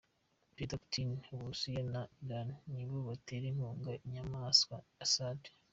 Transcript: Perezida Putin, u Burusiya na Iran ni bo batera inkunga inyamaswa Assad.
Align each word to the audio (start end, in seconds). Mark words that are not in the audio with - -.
Perezida 0.53 0.81
Putin, 0.83 1.09
u 1.31 1.35
Burusiya 1.39 1.81
na 1.93 2.01
Iran 2.23 2.49
ni 2.73 2.83
bo 2.89 2.97
batera 3.07 3.45
inkunga 3.51 3.91
inyamaswa 4.05 4.75
Assad. 5.03 5.39